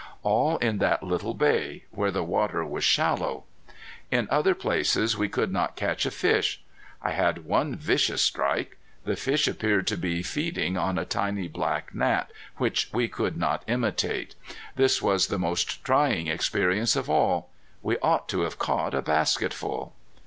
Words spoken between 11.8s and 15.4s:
gnat, which we could not imitate. This was the